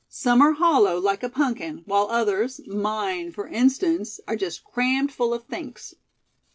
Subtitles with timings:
[0.09, 5.31] Some are hollow, like a punkin; while others, mine for instance, are just crammed full
[5.31, 5.93] of thinks."